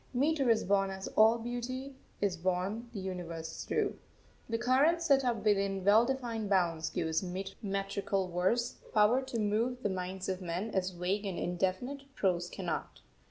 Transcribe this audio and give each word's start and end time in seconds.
Metre 0.15 0.49
is 0.49 0.63
born 0.63 0.89
as 0.89 1.07
all 1.09 1.37
beauty 1.37 1.93
is 2.21 2.35
born 2.35 2.89
the 2.91 2.99
universe 2.99 3.65
through. 3.65 3.99
The 4.49 4.57
current 4.57 4.99
set 4.99 5.23
up 5.23 5.45
within 5.45 5.85
well 5.85 6.07
defined 6.07 6.49
bounds 6.49 6.89
gives 6.89 7.21
metrical 7.61 8.27
verse 8.31 8.77
power 8.95 9.21
to 9.21 9.37
move 9.39 9.83
the 9.83 9.89
minds 9.89 10.27
of 10.27 10.41
men 10.41 10.71
as 10.71 10.89
vague 10.89 11.27
and 11.27 11.37
indefinite 11.37 12.05
prose 12.15 12.49
cannot. 12.49 13.01